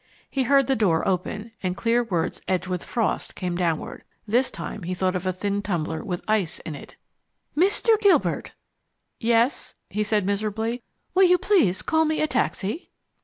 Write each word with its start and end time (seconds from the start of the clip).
He 0.31 0.41
heard 0.41 0.65
the 0.65 0.75
door 0.75 1.07
opened, 1.07 1.51
and 1.61 1.77
clear 1.77 2.03
words 2.03 2.41
edged 2.47 2.65
with 2.65 2.83
frost 2.83 3.35
came 3.35 3.55
downward. 3.55 4.03
This 4.27 4.49
time 4.49 4.81
he 4.81 4.95
thought 4.95 5.15
of 5.15 5.27
a 5.27 5.31
thin 5.31 5.61
tumbler 5.61 6.03
with 6.03 6.25
ice 6.27 6.57
in 6.57 6.73
it. 6.73 6.95
"Mr. 7.55 7.99
Gilbert!" 7.99 8.55
"Yes?" 9.19 9.75
he 9.91 10.03
said 10.03 10.25
miserably. 10.25 10.81
"Will 11.13 11.29
you 11.29 11.37
please 11.37 11.83
call 11.83 12.05
me 12.05 12.19
a 12.19 12.25
taxi?" 12.25 12.89